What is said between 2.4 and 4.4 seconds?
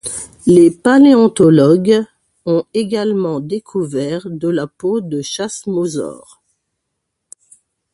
ont également découvert